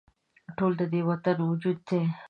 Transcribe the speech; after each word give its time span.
ټول 0.57 0.71
د 0.79 0.83
دې 0.91 1.01
وطن 1.09 1.37
وجود 1.49 1.77
دي 1.89 2.01